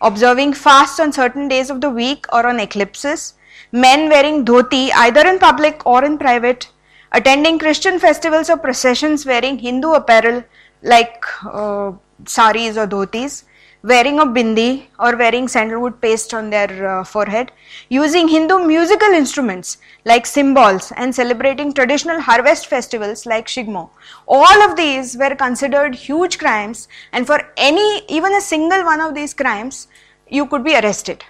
[0.02, 3.36] observing fasts on certain days of the week or on eclipses,
[3.72, 6.72] men wearing dhoti either in public or in private,
[7.12, 10.44] attending Christian festivals or processions wearing Hindu apparel
[10.82, 11.92] like uh,
[12.26, 13.44] saris or dhotis,
[13.84, 17.52] wearing a bindi or wearing sandalwood paste on their uh, forehead,
[17.90, 23.90] using Hindu musical instruments like cymbals and celebrating traditional harvest festivals like Shigmo.
[24.26, 29.14] All of these were considered huge crimes and for any, even a single one of
[29.14, 29.90] these crimes,
[30.30, 31.24] you could be arrested.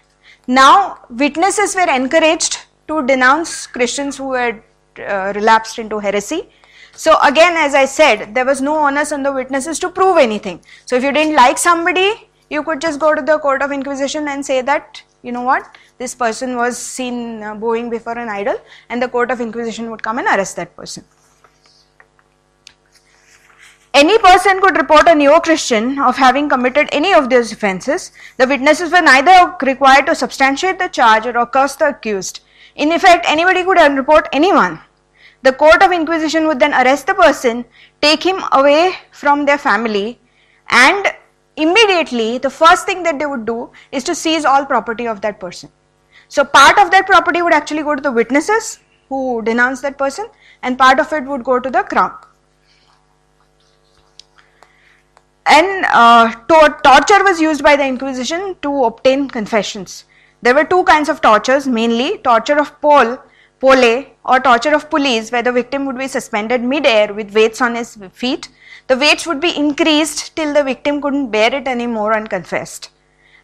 [0.45, 4.61] Now, witnesses were encouraged to denounce Christians who had
[4.99, 6.49] uh, relapsed into heresy.
[6.91, 10.61] So again, as I said, there was no onus on the witnesses to prove anything.
[10.85, 14.27] So if you didn't like somebody, you could just go to the court of inquisition
[14.27, 18.55] and say that you know what this person was seen uh, bowing before an idol
[18.89, 21.03] and the court of inquisition would come and arrest that person
[23.95, 28.11] any person could report a neo-Christian of having committed any of these offences.
[28.37, 32.39] The witnesses were neither required to substantiate the charge or accuse the accused.
[32.75, 34.79] In effect, anybody could report anyone.
[35.43, 37.65] The court of inquisition would then arrest the person,
[38.01, 40.19] take him away from their family,
[40.69, 41.13] and
[41.55, 45.39] immediately the first thing that they would do is to seize all property of that
[45.39, 45.69] person.
[46.27, 50.27] So part of that property would actually go to the witnesses who denounce that person
[50.63, 52.15] and part of it would go to the crown.
[55.45, 60.05] And uh, to- torture was used by the Inquisition to obtain confessions.
[60.41, 63.17] There were two kinds of tortures, mainly torture of pole,
[63.59, 67.75] pole or torture of pulleys where the victim would be suspended mid-air with weights on
[67.75, 68.49] his feet
[68.87, 72.89] the weights would be increased till the victim couldn't bear it anymore and confessed.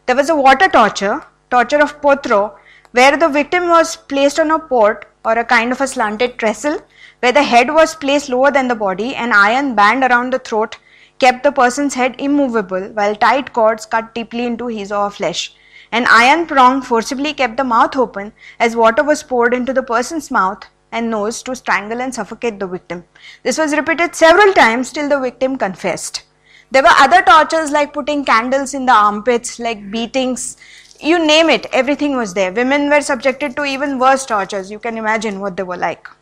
[0.06, 2.56] There was a water torture, torture of potro,
[2.92, 6.80] where the victim was placed on a port or a kind of a slanted trestle
[7.20, 10.78] where the head was placed lower than the body, an iron band around the throat
[11.20, 15.54] kept the person's head immovable while tight cords cut deeply into his or her flesh.
[15.92, 20.32] An iron prong forcibly kept the mouth open as water was poured into the person's
[20.32, 23.04] mouth and nose to strangle and suffocate the victim.
[23.44, 26.24] This was repeated several times till the victim confessed.
[26.72, 30.58] There were other tortures like putting candles in the armpits, like beatings,
[31.00, 32.52] you name it, everything was there.
[32.52, 34.70] Women were subjected to even worse tortures.
[34.70, 36.08] You can imagine what they were like.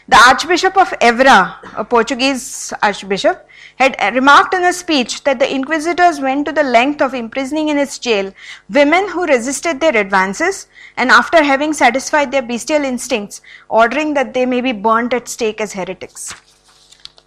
[0.10, 6.20] The Archbishop of Evora, a Portuguese archbishop, had remarked in a speech that the inquisitors
[6.20, 8.34] went to the length of imprisoning in its jail
[8.72, 10.66] women who resisted their advances
[10.98, 15.62] and after having satisfied their bestial instincts, ordering that they may be burnt at stake
[15.62, 16.34] as heretics.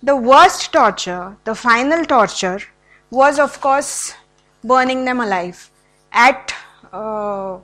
[0.02, 2.58] The worst torture, the final torture,
[3.10, 4.14] was of course
[4.64, 5.70] burning them alive
[6.10, 6.52] at
[6.92, 7.58] uh,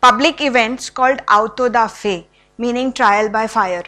[0.00, 3.82] public events called auto da fe, meaning trial by fire.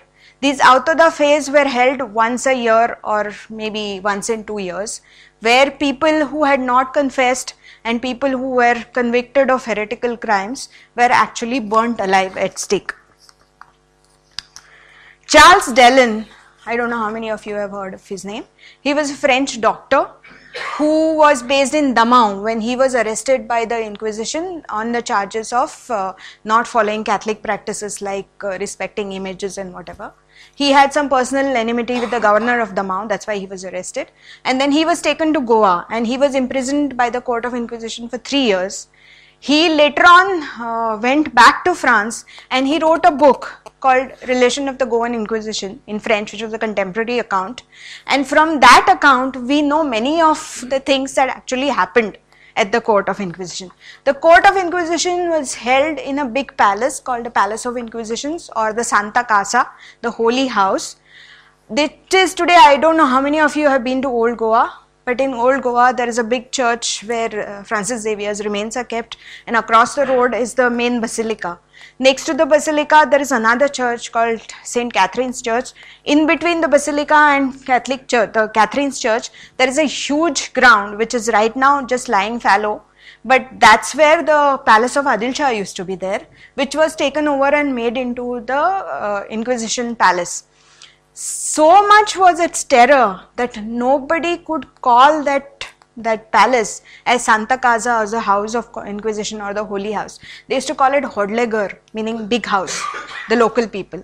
[0.44, 5.00] These auto da fe's were held once a year or maybe once in two years,
[5.40, 11.08] where people who had not confessed and people who were convicted of heretical crimes were
[11.20, 12.92] actually burnt alive at stake.
[15.26, 16.26] Charles Dellon,
[16.66, 18.44] I don't know how many of you have heard of his name,
[18.82, 20.08] he was a French doctor
[20.76, 25.52] who was based in Damau when he was arrested by the Inquisition on the charges
[25.52, 30.12] of uh, not following Catholic practices like uh, respecting images and whatever.
[30.54, 34.10] He had some personal enmity with the governor of Damau, that's why he was arrested.
[34.44, 37.54] And then he was taken to Goa and he was imprisoned by the Court of
[37.54, 38.88] Inquisition for three years.
[39.40, 44.68] He later on uh, went back to France and he wrote a book called Relation
[44.68, 47.62] of the Goan Inquisition in French, which was a contemporary account.
[48.06, 52.16] And from that account, we know many of the things that actually happened
[52.56, 53.70] at the court of inquisition.
[54.04, 58.50] The court of inquisition was held in a big palace called the palace of inquisitions
[58.56, 59.68] or the santa casa
[60.02, 60.96] the holy house.
[61.84, 64.64] It is today i don't know how many of you have been to old goa
[65.04, 68.84] but in Old Goa, there is a big church where uh, Francis Xavier's remains are
[68.84, 71.58] kept, and across the road is the main basilica.
[71.98, 74.92] Next to the basilica, there is another church called St.
[74.92, 75.72] Catherine's Church.
[76.04, 80.96] In between the basilica and Catholic Church, the Catherine's Church, there is a huge ground
[80.98, 82.82] which is right now just lying fallow.
[83.24, 87.28] But that's where the palace of Adil Shah used to be there, which was taken
[87.28, 90.44] over and made into the uh, Inquisition palace
[91.14, 97.90] so much was its terror that nobody could call that that palace as Santa Casa
[98.02, 100.18] as a house of Inquisition or the Holy House.
[100.48, 102.82] They used to call it Hodlegar, meaning big house,
[103.28, 104.02] the local people.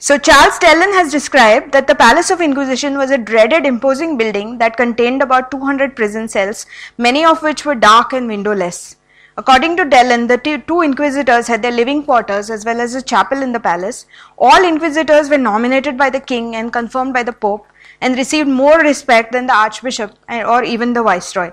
[0.00, 4.58] So Charles Dellon has described that the Palace of Inquisition was a dreaded imposing building
[4.58, 6.66] that contained about 200 prison cells,
[6.96, 8.96] many of which were dark and windowless.
[9.40, 10.36] According to Dellon, the
[10.66, 14.04] two inquisitors had their living quarters as well as a chapel in the palace.
[14.36, 17.64] All inquisitors were nominated by the king and confirmed by the pope
[18.00, 21.52] and received more respect than the archbishop or even the viceroy.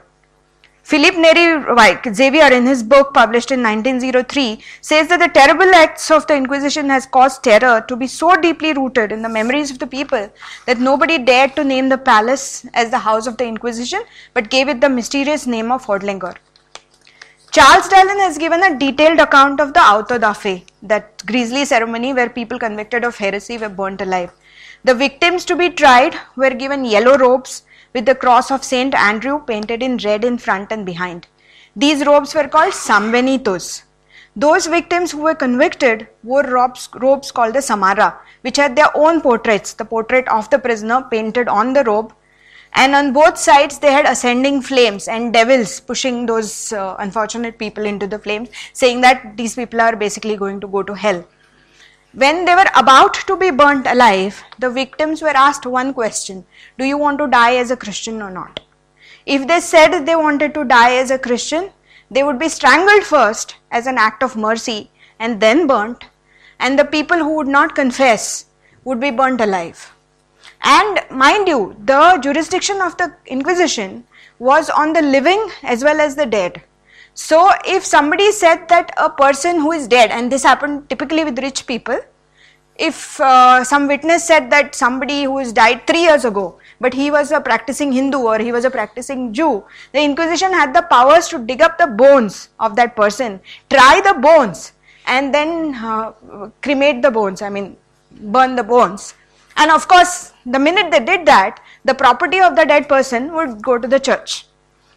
[0.82, 6.26] Philip Neri Xavier, in his book published in 1903, says that the terrible acts of
[6.26, 9.86] the Inquisition has caused terror to be so deeply rooted in the memories of the
[9.86, 10.28] people
[10.66, 14.02] that nobody dared to name the palace as the house of the Inquisition,
[14.34, 16.36] but gave it the mysterious name of Hodlengar.
[17.56, 22.12] Charles Dellon has given a detailed account of the auto da fe, that grisly ceremony
[22.14, 24.30] where people convicted of heresy were burnt alive.
[24.84, 29.40] The victims to be tried were given yellow robes with the cross of Saint Andrew
[29.40, 31.28] painted in red in front and behind.
[31.78, 33.84] These robes were called sambenitos.
[34.36, 39.22] Those victims who were convicted wore robes, robes called the samarra, which had their own
[39.22, 42.12] portraits, the portrait of the prisoner painted on the robe
[42.76, 47.86] and on both sides they had ascending flames and devils pushing those uh, unfortunate people
[47.86, 51.26] into the flames saying that these people are basically going to go to hell.
[52.14, 56.46] When they were about to be burnt alive the victims were asked one question
[56.78, 58.60] do you want to die as a christian or not?
[59.26, 61.72] If they said they wanted to die as a christian
[62.12, 66.04] they would be strangled first as an act of mercy and then burnt.
[66.60, 68.46] And the people who would not confess
[68.84, 69.95] would be burnt alive
[70.66, 74.04] and mind you, the jurisdiction of the Inquisition
[74.40, 76.62] was on the living as well as the dead.
[77.14, 81.40] So, if somebody said that a person who is dead, and this happened typically with
[81.40, 82.00] rich people,
[82.78, 87.10] if uh, some witness said that somebody who has died three years ago, but he
[87.12, 89.64] was a practicing Hindu or he was a practicing Jew,
[89.94, 93.40] the Inquisition had the powers to dig up the bones of that person,
[93.70, 94.74] try the bones,
[95.06, 96.12] and then uh,
[96.62, 97.78] cremate the bones, I mean,
[98.12, 99.14] burn the bones.
[99.58, 103.62] And of course, the minute they did that, the property of the dead person would
[103.62, 104.48] go to the church.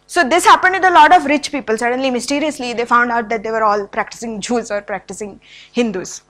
[0.07, 1.77] So this happened with a lot of rich people.
[1.77, 5.39] Suddenly, mysteriously, they found out that they were all practicing Jews or practicing
[5.71, 6.23] Hindus.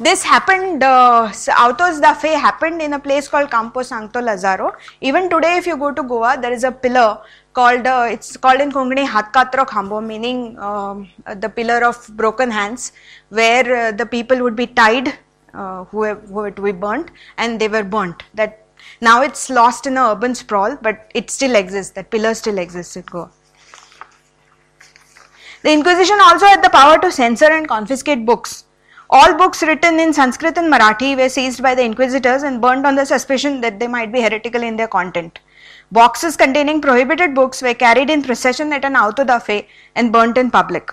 [0.00, 4.72] This happened, uh, Autos da Fe happened in a place called Campo Santo Lazaro.
[5.00, 7.20] Even today, if you go to Goa, there is a pillar
[7.54, 12.92] called uh, it's called in Konkani Hatkatro Khambo, meaning um, the pillar of broken hands,
[13.28, 15.14] where uh, the people would be tied,
[15.54, 18.22] uh, who, who were to be burnt, and they were burnt.
[18.34, 18.66] That
[19.00, 21.92] now it's lost in the urban sprawl, but it still exists.
[21.92, 23.30] That pillar still exists in Goa.
[25.62, 28.64] The Inquisition also had the power to censor and confiscate books.
[29.08, 32.96] All books written in Sanskrit and Marathi were seized by the inquisitors and burnt on
[32.96, 35.38] the suspicion that they might be heretical in their content.
[35.92, 40.38] Boxes containing prohibited books were carried in procession at an auto da fe and burnt
[40.38, 40.92] in public.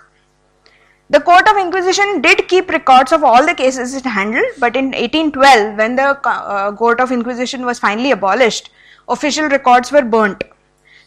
[1.09, 4.91] The Court of Inquisition did keep records of all the cases it handled, but in
[4.91, 8.69] 1812, when the uh, Court of Inquisition was finally abolished,
[9.09, 10.43] official records were burnt.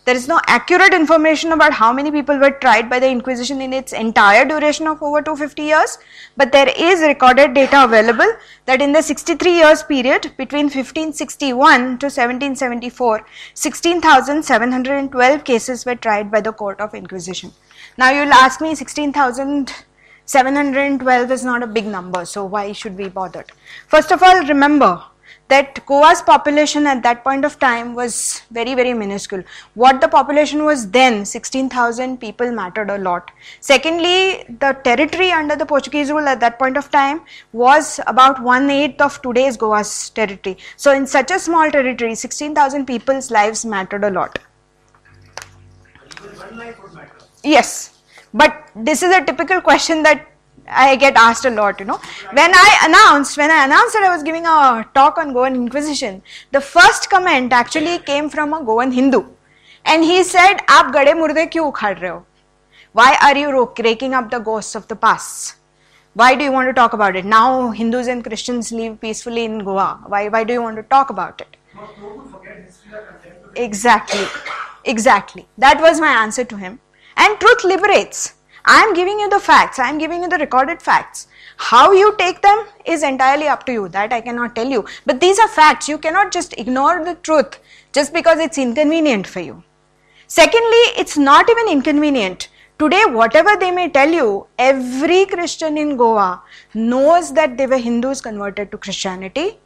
[0.04, 3.72] There is no accurate information about how many people were tried by the Inquisition in
[3.72, 5.96] its entire duration of over 250 years,
[6.36, 8.30] but there is recorded data available
[8.66, 13.24] that in the 63 years period between 1561 to 1774,
[13.54, 17.50] 16,712 cases were tried by the Court of Inquisition.
[17.96, 23.08] Now you will ask me 16,712 is not a big number, so why should we
[23.08, 23.46] bother?
[23.88, 25.02] First of all, remember
[25.48, 29.42] that Goa's population at that point of time was very, very minuscule.
[29.74, 33.30] What the population was then, 16,000 people mattered a lot.
[33.60, 37.22] Secondly, the territory under the Portuguese rule at that point of time
[37.52, 40.56] was about one eighth of today's Goa's territory.
[40.76, 44.38] So, in such a small territory, 16,000 people's lives mattered a lot.
[47.42, 48.00] Yes,
[48.32, 50.26] but this is a typical question that
[50.68, 52.00] I get asked a lot, you know.
[52.32, 56.22] When I announced, when I announced that I was giving a talk on Goan Inquisition,
[56.52, 59.24] the first comment actually came from a Goan Hindu.
[59.84, 62.24] And he said, Aap gade murde rahe ho?
[62.92, 65.56] Why are you raking up the ghosts of the past?
[66.14, 67.24] Why do you want to talk about it?
[67.24, 70.00] Now Hindus and Christians live peacefully in Goa.
[70.06, 71.56] Why, why do you want to talk about it?
[73.56, 74.26] Exactly.
[74.84, 75.46] Exactly.
[75.58, 76.78] That was my answer to him.
[77.16, 78.33] And truth liberates
[78.66, 81.26] I am giving you the facts, I am giving you the recorded facts.
[81.58, 84.86] How you take them is entirely up to you, that I cannot tell you.
[85.04, 87.58] But these are facts, you cannot just ignore the truth
[87.92, 89.62] just because it's inconvenient for you.
[90.28, 92.48] Secondly, it's not even inconvenient.
[92.78, 96.42] Today, whatever they may tell you, every Christian in Goa
[96.72, 99.58] knows that they were Hindus converted to Christianity.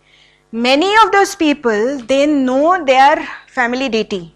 [0.51, 4.35] Many of those people, they know their family deity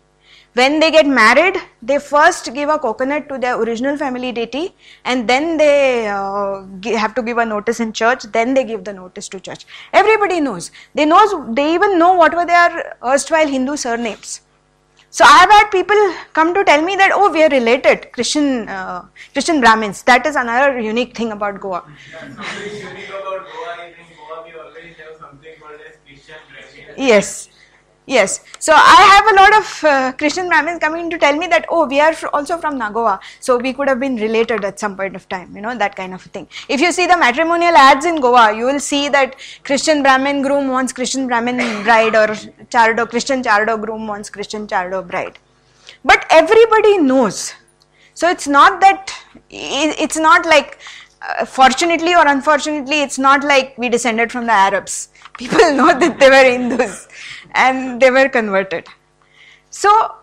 [0.55, 4.75] when they get married, they first give a coconut to their original family deity
[5.05, 6.63] and then they uh,
[6.99, 9.65] have to give a notice in church, then they give the notice to church.
[9.93, 10.71] Everybody knows.
[10.95, 14.43] They knows, they even know what were their erstwhile Hindu surnames.
[15.11, 15.97] So I have had people
[16.33, 20.03] come to tell me that oh we are related Christian uh, Christian Brahmins.
[20.05, 21.85] That is another unique thing about Goa.
[26.97, 27.52] Yes.
[28.07, 28.41] Yes.
[28.59, 31.87] So I have a lot of uh, Christian Brahmins coming to tell me that, oh,
[31.87, 35.29] we are also from Nagoa, so we could have been related at some point of
[35.29, 36.49] time, you know, that kind of thing.
[36.69, 40.69] If you see the matrimonial ads in Goa, you will see that Christian Brahmin groom
[40.69, 42.35] wants Christian Brahmin bride or
[42.71, 45.39] Chardo, Christian Chardo groom wants Christian Chardo bride.
[46.05, 47.55] But everybody knows.
[48.15, 49.15] So it's not that,
[49.49, 50.79] it's not like,
[51.23, 55.09] uh, fortunately or unfortunately, it's not like we descended from the Arabs.
[55.39, 57.09] People know that they were Hindus
[57.55, 58.87] and they were converted.
[59.71, 60.17] So,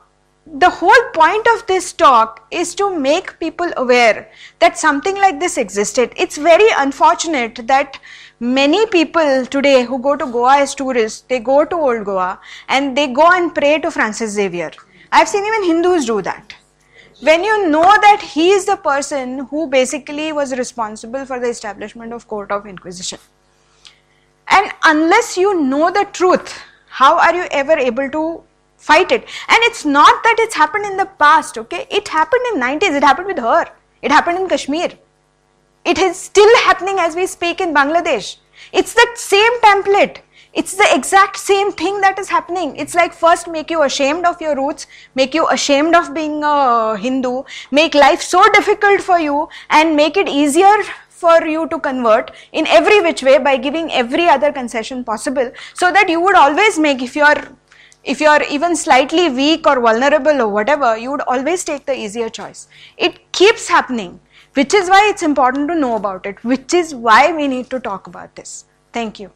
[0.57, 5.57] the whole point of this talk is to make people aware that something like this
[5.57, 6.11] existed.
[6.17, 7.99] It's very unfortunate that
[8.39, 12.97] many people today who go to Goa as tourists, they go to Old Goa and
[12.97, 14.71] they go and pray to Francis Xavier.
[15.11, 16.55] I've seen even Hindus do that.
[17.21, 22.13] When you know that he is the person who basically was responsible for the establishment
[22.13, 23.19] of court of inquisition.
[24.47, 26.57] And unless you know the truth,
[26.89, 28.43] how are you ever able to
[28.77, 29.23] fight it?
[29.47, 31.85] And it's not that it's happened in the past okay?
[31.89, 33.65] It happened in 90s it happened with her.
[34.01, 34.91] It happened in kashmir.
[35.85, 38.37] It is still happening as we speak in bangladesh.
[38.71, 40.17] It's the same template.
[40.51, 42.75] It's the exact same thing that is happening.
[42.75, 46.97] It's like first make you ashamed of your roots make you ashamed of being a
[46.97, 50.75] hindu make life so difficult for you and make it easier
[51.19, 55.91] for you to convert in every which way by giving every other concession possible so
[55.91, 57.41] that you would always make if you are
[58.03, 61.97] if you are even slightly weak or vulnerable or whatever you would always take the
[62.05, 62.67] easier choice.
[62.97, 64.19] It keeps happening
[64.53, 67.79] which is why it's important to know about it which is why we need to
[67.79, 68.65] talk about this.
[68.93, 69.31] Thank you